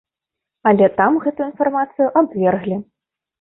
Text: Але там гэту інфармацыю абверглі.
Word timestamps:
Але 0.71 0.87
там 0.99 1.19
гэту 1.25 1.41
інфармацыю 1.49 2.09
абверглі. 2.23 2.81